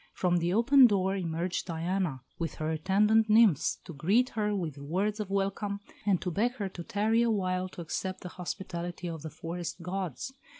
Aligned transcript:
From 0.13 0.37
the 0.37 0.51
open 0.51 0.87
door 0.87 1.15
emerged 1.15 1.67
Diana 1.67 2.23
with 2.39 2.55
her 2.55 2.71
attendant 2.71 3.29
nymphs 3.29 3.75
to 3.85 3.93
greet 3.93 4.29
her 4.29 4.55
with 4.55 4.79
words 4.79 5.19
of 5.19 5.29
welcome, 5.29 5.79
and 6.07 6.19
to 6.23 6.31
beg 6.31 6.53
her 6.53 6.69
to 6.69 6.83
tarry 6.83 7.21
a 7.21 7.29
while 7.29 7.69
to 7.69 7.81
accept 7.81 8.21
the 8.21 8.29
hospitality 8.29 9.07
of 9.07 9.21
the 9.21 9.29
forest 9.29 9.79
gods. 9.83 10.33